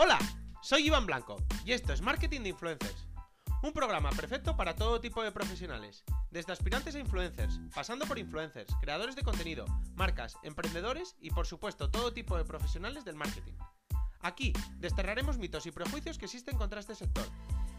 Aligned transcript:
Hola, 0.00 0.16
soy 0.62 0.86
Iván 0.86 1.06
Blanco 1.06 1.38
y 1.64 1.72
esto 1.72 1.92
es 1.92 2.02
Marketing 2.02 2.42
de 2.42 2.50
Influencers. 2.50 3.08
Un 3.64 3.72
programa 3.72 4.10
perfecto 4.10 4.56
para 4.56 4.76
todo 4.76 5.00
tipo 5.00 5.24
de 5.24 5.32
profesionales, 5.32 6.04
desde 6.30 6.52
aspirantes 6.52 6.94
a 6.94 7.00
influencers, 7.00 7.58
pasando 7.74 8.06
por 8.06 8.16
influencers, 8.16 8.72
creadores 8.80 9.16
de 9.16 9.24
contenido, 9.24 9.64
marcas, 9.96 10.36
emprendedores 10.44 11.16
y 11.20 11.30
por 11.30 11.48
supuesto 11.48 11.90
todo 11.90 12.12
tipo 12.12 12.36
de 12.36 12.44
profesionales 12.44 13.04
del 13.04 13.16
marketing. 13.16 13.54
Aquí 14.20 14.52
desterraremos 14.76 15.36
mitos 15.36 15.66
y 15.66 15.72
prejuicios 15.72 16.16
que 16.16 16.26
existen 16.26 16.56
contra 16.56 16.78
este 16.78 16.94
sector. 16.94 17.26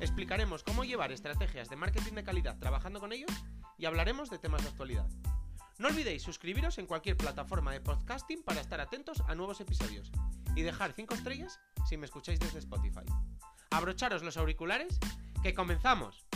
Explicaremos 0.02 0.66
cómo 0.66 0.84
llevar 0.84 1.14
estrategias 1.14 1.70
de 1.70 1.78
marketing 1.78 2.16
de 2.16 2.26
calidad 2.26 2.60
trabajando 2.60 3.00
con 3.00 3.14
ellos 3.14 3.32
y 3.78 3.86
hablaremos 3.86 4.30
de 4.30 4.40
temas 4.40 4.62
de 4.64 4.68
actualidad. 4.68 5.08
No 5.80 5.88
olvidéis 5.88 6.24
suscribiros 6.24 6.78
en 6.78 6.88
cualquier 6.88 7.16
plataforma 7.16 7.72
de 7.72 7.80
podcasting 7.80 8.44
para 8.44 8.60
estar 8.60 8.82
atentos 8.82 9.24
a 9.30 9.34
nuevos 9.34 9.62
episodios 9.62 10.12
y 10.54 10.62
dejar 10.62 10.92
5 10.92 11.14
estrellas 11.14 11.58
si 11.88 11.96
me 11.96 12.06
escucháis 12.06 12.38
desde 12.38 12.60
Spotify. 12.60 13.06
Abrocharos 13.72 14.22
los 14.22 14.36
auriculares, 14.36 15.00
que 15.42 15.54
comenzamos. 15.54 16.28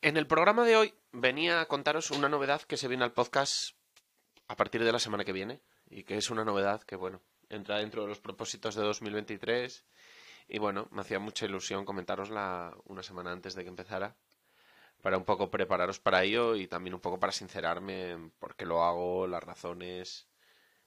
En 0.00 0.16
el 0.16 0.28
programa 0.28 0.64
de 0.64 0.76
hoy 0.76 0.94
venía 1.10 1.60
a 1.60 1.66
contaros 1.66 2.12
una 2.12 2.28
novedad 2.28 2.62
que 2.62 2.76
se 2.76 2.86
viene 2.86 3.02
al 3.02 3.14
podcast 3.14 3.74
a 4.46 4.54
partir 4.54 4.84
de 4.84 4.92
la 4.92 5.00
semana 5.00 5.24
que 5.24 5.32
viene 5.32 5.60
y 5.90 6.04
que 6.04 6.16
es 6.16 6.30
una 6.30 6.44
novedad 6.44 6.82
que, 6.82 6.94
bueno, 6.94 7.20
entra 7.48 7.78
dentro 7.78 8.02
de 8.02 8.08
los 8.10 8.20
propósitos 8.20 8.76
de 8.76 8.82
2023 8.82 9.84
y, 10.48 10.58
bueno, 10.58 10.88
me 10.90 11.00
hacía 11.00 11.18
mucha 11.18 11.46
ilusión 11.46 11.84
comentarosla 11.84 12.76
una 12.84 13.02
semana 13.02 13.32
antes 13.32 13.54
de 13.54 13.62
que 13.62 13.68
empezara 13.68 14.16
para 15.04 15.18
un 15.18 15.24
poco 15.24 15.50
prepararos 15.50 16.00
para 16.00 16.24
ello 16.24 16.56
y 16.56 16.66
también 16.66 16.94
un 16.94 17.00
poco 17.00 17.20
para 17.20 17.32
sincerarme 17.32 18.12
en 18.12 18.30
por 18.30 18.56
qué 18.56 18.64
lo 18.64 18.82
hago, 18.82 19.26
las 19.26 19.44
razones, 19.44 20.28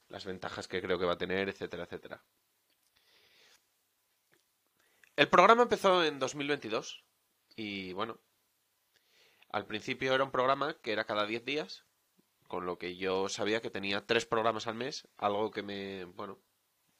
las 0.09 0.25
ventajas 0.25 0.67
que 0.67 0.81
creo 0.81 0.97
que 0.97 1.05
va 1.05 1.13
a 1.13 1.17
tener, 1.19 1.49
etcétera, 1.49 1.83
etcétera. 1.83 2.23
El 5.15 5.29
programa 5.29 5.63
empezó 5.63 6.03
en 6.03 6.17
2022 6.17 7.03
y 7.55 7.93
bueno, 7.93 8.19
al 9.51 9.65
principio 9.65 10.13
era 10.13 10.23
un 10.23 10.31
programa 10.31 10.75
que 10.81 10.93
era 10.93 11.05
cada 11.05 11.25
10 11.25 11.45
días, 11.45 11.85
con 12.47 12.65
lo 12.65 12.77
que 12.77 12.95
yo 12.95 13.29
sabía 13.29 13.61
que 13.61 13.69
tenía 13.69 14.05
tres 14.05 14.25
programas 14.25 14.67
al 14.67 14.75
mes, 14.75 15.07
algo 15.17 15.51
que 15.51 15.61
me, 15.61 16.05
bueno, 16.05 16.39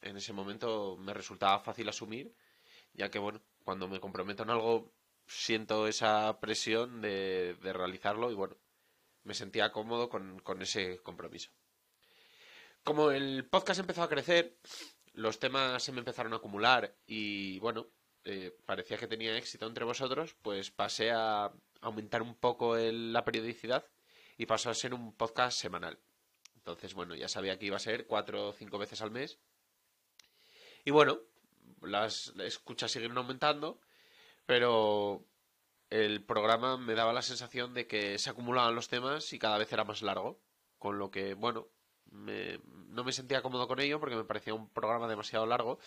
en 0.02 0.16
ese 0.16 0.32
momento 0.32 0.96
me 0.98 1.14
resultaba 1.14 1.58
fácil 1.60 1.88
asumir, 1.88 2.34
ya 2.98 3.10
que 3.10 3.18
bueno, 3.18 3.40
cuando 3.64 3.88
me 3.88 4.00
comprometo 4.00 4.42
en 4.42 4.50
algo 4.50 4.92
siento 5.26 5.86
esa 5.86 6.40
presión 6.40 7.00
de, 7.00 7.56
de 7.62 7.72
realizarlo 7.72 8.30
y 8.30 8.34
bueno, 8.34 8.56
me 9.22 9.34
sentía 9.34 9.72
cómodo 9.72 10.08
con, 10.08 10.40
con 10.40 10.60
ese 10.60 10.98
compromiso. 10.98 11.50
Como 12.82 13.10
el 13.10 13.46
podcast 13.46 13.80
empezó 13.80 14.02
a 14.02 14.08
crecer, 14.08 14.58
los 15.12 15.38
temas 15.38 15.82
se 15.82 15.92
me 15.92 16.00
empezaron 16.00 16.32
a 16.32 16.36
acumular 16.36 16.96
y 17.06 17.58
bueno, 17.60 17.86
eh, 18.24 18.56
parecía 18.66 18.98
que 18.98 19.06
tenía 19.06 19.36
éxito 19.36 19.66
entre 19.66 19.84
vosotros, 19.84 20.34
pues 20.42 20.70
pasé 20.70 21.12
a 21.12 21.52
aumentar 21.80 22.22
un 22.22 22.34
poco 22.34 22.76
la 22.76 23.24
periodicidad 23.24 23.86
y 24.36 24.46
pasó 24.46 24.70
a 24.70 24.74
ser 24.74 24.92
un 24.92 25.14
podcast 25.14 25.58
semanal. 25.60 25.98
Entonces, 26.56 26.94
bueno, 26.94 27.14
ya 27.14 27.28
sabía 27.28 27.58
que 27.58 27.66
iba 27.66 27.76
a 27.76 27.80
ser 27.80 28.06
cuatro 28.06 28.48
o 28.48 28.52
cinco 28.52 28.78
veces 28.78 29.00
al 29.02 29.10
mes. 29.10 29.38
Y 30.84 30.90
bueno, 30.90 31.20
las 31.82 32.32
escuchas 32.38 32.90
siguieron 32.92 33.18
aumentando, 33.18 33.80
pero 34.46 35.24
el 35.90 36.22
programa 36.24 36.76
me 36.76 36.94
daba 36.94 37.12
la 37.12 37.22
sensación 37.22 37.74
de 37.74 37.86
que 37.86 38.18
se 38.18 38.30
acumulaban 38.30 38.74
los 38.74 38.88
temas 38.88 39.32
y 39.32 39.38
cada 39.38 39.58
vez 39.58 39.72
era 39.72 39.84
más 39.84 40.02
largo. 40.02 40.40
Con 40.78 40.98
lo 40.98 41.10
que, 41.10 41.34
bueno, 41.34 41.68
me- 42.10 42.60
no 42.88 43.04
me 43.04 43.12
sentía 43.12 43.42
cómodo 43.42 43.66
con 43.68 43.80
ello 43.80 43.98
porque 44.00 44.16
me 44.16 44.24
parecía 44.24 44.54
un 44.54 44.68
programa 44.70 45.08
demasiado 45.08 45.46
largo. 45.46 45.78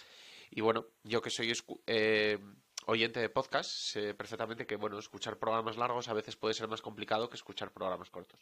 Y 0.50 0.62
bueno, 0.62 0.86
yo 1.04 1.22
que 1.22 1.30
soy 1.30 1.54
eh, 1.88 2.40
oyente 2.88 3.20
de 3.22 3.30
podcast, 3.30 3.70
sé 3.72 4.14
perfectamente 4.14 4.66
que, 4.68 4.76
bueno, 4.76 5.00
escuchar 5.00 5.38
programas 5.40 5.78
largos 5.78 6.10
a 6.10 6.14
veces 6.14 6.36
puede 6.36 6.54
ser 6.54 6.68
más 6.68 6.82
complicado 6.82 7.30
que 7.30 7.38
escuchar 7.38 7.72
programas 7.72 8.10
cortos. 8.10 8.40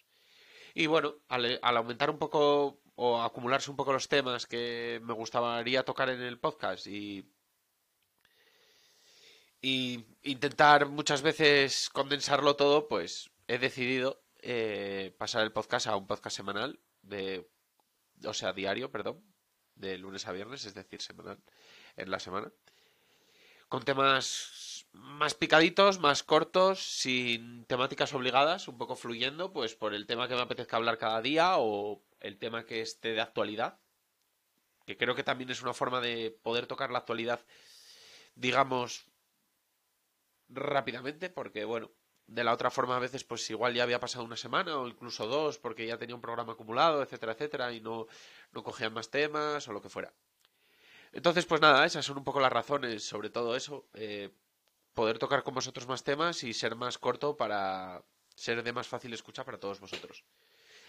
Y 0.74 0.88
bueno, 0.88 1.16
al, 1.30 1.60
al 1.62 1.78
aumentar 1.78 2.10
un 2.10 2.18
poco 2.20 2.80
o 2.96 3.22
acumularse 3.22 3.70
un 3.72 3.78
poco 3.78 3.94
los 3.94 4.08
temas 4.08 4.46
que 4.48 5.00
me 5.04 5.14
gustaría 5.14 5.84
tocar 5.84 6.10
en 6.10 6.22
el 6.22 6.40
podcast 6.40 6.88
y, 6.88 7.26
y 9.62 10.06
intentar 10.24 10.88
muchas 10.88 11.22
veces 11.22 11.90
condensarlo 11.90 12.56
todo, 12.56 12.88
pues 12.88 13.30
he 13.48 13.58
decidido 13.58 14.22
eh, 14.42 15.14
pasar 15.18 15.44
el 15.44 15.52
podcast 15.52 15.88
a 15.88 15.96
un 15.96 16.08
podcast 16.08 16.38
semanal 16.38 16.80
de, 17.02 17.50
o 18.26 18.34
sea, 18.34 18.54
diario, 18.54 18.92
perdón, 18.92 19.22
de 19.76 19.98
lunes 19.98 20.28
a 20.28 20.32
viernes, 20.32 20.66
es 20.66 20.74
decir, 20.74 21.02
semanal 21.02 21.40
en 21.98 22.12
la 22.12 22.20
semana, 22.20 22.52
con 23.68 23.84
temas 23.84 24.88
más 24.94 25.34
picaditos, 25.34 26.00
más 26.00 26.24
cortos, 26.24 26.80
sin 26.80 27.66
temáticas 27.66 28.14
obligadas, 28.14 28.68
un 28.68 28.78
poco 28.78 28.96
fluyendo, 28.96 29.52
pues 29.52 29.76
por 29.76 29.94
el 29.94 30.08
tema 30.08 30.28
que 30.28 30.36
me 30.36 30.42
apetezca 30.42 30.78
hablar 30.78 30.98
cada 30.98 31.22
día 31.22 31.58
o 31.58 32.02
el 32.20 32.38
tema 32.38 32.66
que 32.66 32.82
esté 32.82 33.14
de 33.14 33.22
actualidad, 33.22 33.80
que 34.86 34.98
creo 34.98 35.16
que 35.16 35.24
también 35.24 35.50
es 35.50 35.62
una 35.62 35.74
forma 35.74 36.02
de 36.02 36.38
poder 36.42 36.66
tocar 36.66 36.92
la 36.92 37.00
actualidad, 37.00 37.46
digamos, 38.36 39.09
rápidamente, 40.50 41.30
porque 41.30 41.66
bueno, 41.66 41.92
de 42.28 42.44
la 42.44 42.54
otra 42.54 42.70
forma 42.70 42.98
a 42.98 43.00
veces 43.00 43.24
pues 43.24 43.50
igual 43.50 43.74
ya 43.74 43.84
había 43.84 44.00
pasado 44.00 44.24
una 44.24 44.38
semana 44.38 44.78
o 44.78 44.88
incluso 44.88 45.26
dos 45.28 45.58
porque 45.58 45.86
ya 45.88 45.98
tenía 45.98 46.16
un 46.16 46.22
programa 46.22 46.54
acumulado, 46.54 47.02
etcétera, 47.02 47.34
etcétera, 47.34 47.74
y 47.74 47.82
no, 47.82 48.08
no 48.52 48.64
cogían 48.64 48.94
más 48.94 49.10
temas 49.10 49.68
o 49.68 49.74
lo 49.74 49.82
que 49.82 49.90
fuera. 49.90 50.14
Entonces, 51.12 51.46
pues 51.46 51.60
nada, 51.62 51.86
esas 51.86 52.06
son 52.06 52.18
un 52.18 52.24
poco 52.24 52.40
las 52.40 52.52
razones 52.52 53.04
sobre 53.04 53.30
todo 53.30 53.56
eso. 53.56 53.88
eh, 53.94 54.30
poder 54.94 55.18
tocar 55.18 55.44
con 55.44 55.54
vosotros 55.54 55.88
más 55.88 56.04
temas 56.04 56.44
y 56.44 56.54
ser 56.54 56.76
más 56.76 56.98
corto 56.98 57.38
para 57.38 58.04
ser 58.36 58.64
de 58.64 58.74
más 58.74 58.88
fácil 58.88 59.14
escucha 59.14 59.46
para 59.46 59.58
todos 59.58 59.80
vosotros. 59.80 60.26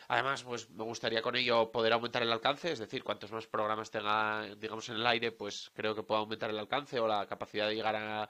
Además, 0.09 0.43
pues 0.43 0.69
me 0.71 0.83
gustaría 0.83 1.23
con 1.23 1.37
ello 1.37 1.71
poder 1.71 1.93
aumentar 1.93 2.23
el 2.23 2.33
alcance, 2.33 2.73
es 2.73 2.81
decir, 2.81 3.05
cuantos 3.05 3.31
más 3.31 3.47
programas 3.47 3.93
tenga, 3.93 4.43
digamos, 4.57 4.89
en 4.89 4.97
el 4.97 5.07
aire, 5.07 5.31
pues 5.31 5.71
creo 5.75 5.95
que 5.95 6.03
puedo 6.03 6.21
aumentar 6.23 6.51
el 6.51 6.59
alcance 6.59 6.99
o 6.99 7.07
la 7.07 7.27
capacidad 7.27 7.69
de 7.69 7.77
llegar 7.77 7.95
a, 7.95 8.29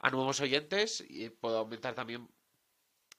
a 0.00 0.10
nuevos 0.10 0.40
oyentes 0.40 1.04
y 1.08 1.30
puedo 1.30 1.58
aumentar 1.58 1.94
también 1.94 2.28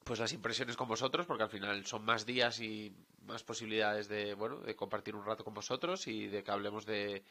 pues 0.04 0.20
las 0.20 0.32
impresiones 0.32 0.78
con 0.78 0.88
vosotros, 0.88 1.26
porque 1.26 1.44
al 1.44 1.50
final 1.50 1.86
son 1.86 2.06
más 2.06 2.26
días 2.26 2.62
y 2.62 2.96
más 3.26 3.44
posibilidades 3.44 4.08
de, 4.08 4.34
bueno, 4.36 4.60
de 4.60 4.76
compartir 4.76 5.16
un 5.16 5.26
rato 5.26 5.44
con 5.44 5.54
vosotros 5.54 6.08
y 6.08 6.28
de 6.28 6.44
que 6.44 6.52
hablemos 6.52 6.86
de, 6.86 7.24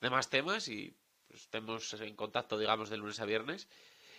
de 0.00 0.10
más 0.10 0.28
temas 0.28 0.68
y 0.68 0.94
pues, 1.26 1.42
estemos 1.42 1.92
en 1.94 2.14
contacto, 2.16 2.58
digamos, 2.58 2.90
de 2.90 2.98
lunes 2.98 3.20
a 3.20 3.24
viernes. 3.24 3.68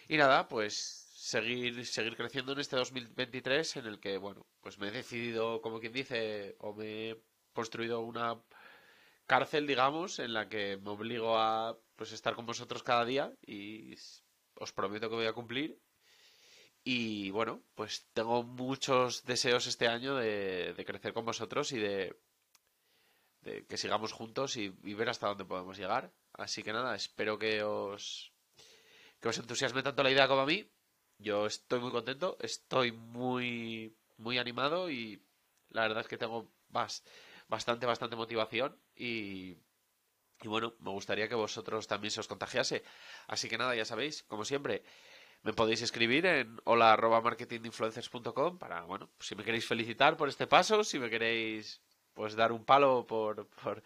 Y 0.08 0.18
nada, 0.18 0.48
pues 0.48 0.76
seguir, 1.14 1.86
seguir 1.86 2.16
creciendo 2.16 2.54
en 2.54 2.60
este 2.60 2.78
2023 2.78 3.78
en 3.78 3.86
el 3.86 4.00
que, 4.00 4.18
bueno, 4.18 4.48
pues 4.62 4.80
me 4.80 4.88
he 4.88 4.92
decidido, 4.92 5.62
como 5.62 5.80
quien 5.80 5.94
dice, 5.94 6.56
o 6.60 6.74
me 6.74 7.12
he 7.12 7.24
construido 7.54 8.02
una 8.02 8.42
cárcel, 9.28 9.68
digamos, 9.68 10.18
en 10.18 10.34
la 10.34 10.50
que 10.50 10.78
me 10.78 10.90
obligo 10.90 11.38
a 11.38 11.78
pues 11.96 12.12
estar 12.12 12.34
con 12.36 12.48
vosotros 12.48 12.82
cada 12.82 13.06
día 13.06 13.32
y 13.46 13.96
os 14.60 14.72
prometo 14.74 15.10
que 15.10 15.16
voy 15.16 15.26
a 15.28 15.34
cumplir. 15.34 15.80
Y 16.84 17.30
bueno, 17.32 17.62
pues 17.76 18.08
tengo 18.14 18.44
muchos 18.44 19.24
deseos 19.26 19.68
este 19.68 19.88
año 19.88 20.16
de, 20.16 20.74
crecer 20.86 21.14
con 21.14 21.26
vosotros 21.26 21.72
y 21.72 21.80
de, 21.80 22.16
que 23.68 23.78
sigamos 23.78 24.12
juntos 24.12 24.58
y, 24.58 24.74
y 24.84 24.94
ver 24.94 25.10
hasta 25.10 25.28
dónde 25.28 25.46
podemos 25.46 25.78
llegar. 25.78 26.12
Así 26.34 26.64
que 26.64 26.74
nada, 26.74 26.96
espero 26.96 27.38
que 27.38 27.64
os, 27.64 28.32
que 29.20 29.30
os 29.30 29.38
entusiasme 29.38 29.84
tanto 29.84 30.04
la 30.04 30.12
idea 30.12 30.28
como 30.28 30.42
a 30.42 30.46
mí. 30.46 30.60
Yo 31.18 31.46
estoy 31.46 31.80
muy 31.80 31.92
contento, 31.92 32.38
estoy 32.40 32.92
muy, 32.92 33.96
muy 34.18 34.38
animado 34.38 34.90
y 34.90 35.22
la 35.70 35.82
verdad 35.82 36.02
es 36.02 36.08
que 36.08 36.18
tengo 36.18 36.50
bas- 36.72 37.04
bastante, 37.50 37.86
bastante 37.86 38.16
motivación 38.16 38.80
y, 38.96 39.58
y 40.42 40.48
bueno, 40.48 40.74
me 40.80 40.92
gustaría 40.92 41.28
que 41.28 41.36
vosotros 41.36 41.88
también 41.88 42.12
se 42.12 42.20
os 42.20 42.28
contagiase. 42.28 42.84
Así 43.28 43.50
que 43.50 43.58
nada, 43.58 43.76
ya 43.76 43.86
sabéis, 43.86 44.24
como 44.24 44.46
siempre, 44.46 44.84
me 45.44 45.54
podéis 45.54 45.82
escribir 45.82 46.26
en 46.26 46.60
hola 46.66 46.94
arroba 46.94 47.22
marketinginfluencers.com 47.22 48.58
para, 48.58 48.82
bueno, 48.84 49.10
si 49.20 49.36
me 49.36 49.44
queréis 49.44 49.66
felicitar 49.66 50.18
por 50.18 50.30
este 50.30 50.48
paso, 50.48 50.84
si 50.84 51.00
me 51.00 51.10
queréis 51.10 51.82
pues 52.14 52.36
dar 52.36 52.52
un 52.52 52.66
palo 52.66 53.08
por, 53.08 53.48
por 53.64 53.82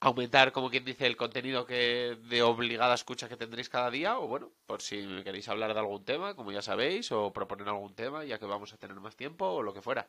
aumentar, 0.00 0.52
como 0.52 0.70
quien 0.70 0.84
dice, 0.84 1.06
el 1.06 1.16
contenido 1.16 1.66
que 1.66 2.18
de 2.28 2.42
obligada 2.42 2.94
escucha 2.94 3.28
que 3.28 3.36
tendréis 3.36 3.68
cada 3.68 3.90
día, 3.90 4.18
o 4.18 4.26
bueno, 4.26 4.50
por 4.66 4.82
si 4.82 5.02
me 5.02 5.24
queréis 5.24 5.48
hablar 5.48 5.74
de 5.74 5.80
algún 5.80 6.04
tema, 6.04 6.34
como 6.34 6.52
ya 6.52 6.62
sabéis, 6.62 7.12
o 7.12 7.32
proponer 7.32 7.68
algún 7.68 7.94
tema, 7.94 8.24
ya 8.24 8.38
que 8.38 8.46
vamos 8.46 8.72
a 8.72 8.78
tener 8.78 8.98
más 9.00 9.16
tiempo, 9.16 9.46
o 9.46 9.62
lo 9.62 9.74
que 9.74 9.82
fuera. 9.82 10.08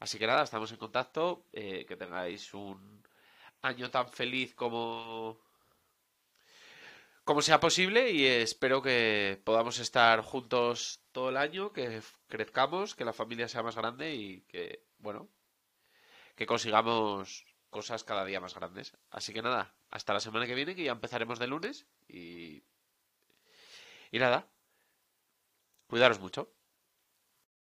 Así 0.00 0.18
que 0.18 0.26
nada, 0.26 0.42
estamos 0.42 0.70
en 0.72 0.78
contacto, 0.78 1.44
eh, 1.52 1.84
que 1.86 1.96
tengáis 1.96 2.52
un 2.54 3.02
año 3.62 3.90
tan 3.90 4.08
feliz 4.08 4.54
como 4.54 5.40
como 7.24 7.40
sea 7.42 7.60
posible 7.60 8.10
y 8.10 8.26
espero 8.26 8.82
que 8.82 9.40
podamos 9.44 9.78
estar 9.78 10.20
juntos 10.22 11.00
todo 11.12 11.30
el 11.30 11.36
año, 11.36 11.72
que 11.72 12.02
crezcamos, 12.28 12.94
que 12.94 13.04
la 13.04 13.12
familia 13.12 13.48
sea 13.48 13.62
más 13.62 13.76
grande 13.76 14.14
y 14.14 14.40
que, 14.42 14.84
bueno, 14.98 15.28
que 16.34 16.46
consigamos 16.46 17.46
cosas 17.70 18.02
cada 18.04 18.24
día 18.24 18.40
más 18.40 18.54
grandes. 18.54 18.96
Así 19.10 19.32
que 19.32 19.42
nada, 19.42 19.74
hasta 19.90 20.12
la 20.12 20.20
semana 20.20 20.46
que 20.46 20.54
viene, 20.54 20.74
que 20.74 20.84
ya 20.84 20.92
empezaremos 20.92 21.38
de 21.38 21.46
lunes 21.46 21.86
y... 22.08 22.64
Y 24.10 24.18
nada, 24.18 24.46
cuidaros 25.86 26.20
mucho. 26.20 26.52